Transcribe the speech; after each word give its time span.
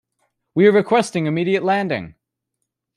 We 0.55 0.65
are 0.65 0.71
requesting 0.71 1.27
immediate 1.27 1.61
landing! 1.63 2.15